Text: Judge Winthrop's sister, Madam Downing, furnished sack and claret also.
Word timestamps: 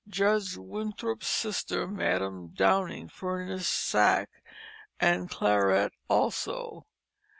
Judge 0.07 0.57
Winthrop's 0.57 1.27
sister, 1.27 1.85
Madam 1.87 2.47
Downing, 2.55 3.07
furnished 3.07 3.67
sack 3.71 4.31
and 4.99 5.29
claret 5.29 5.93
also. 6.07 6.87